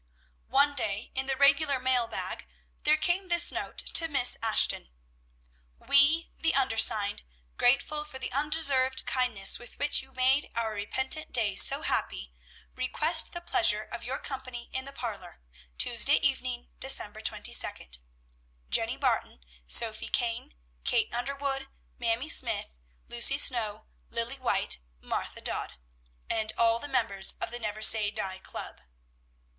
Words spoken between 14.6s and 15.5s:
in the parlor,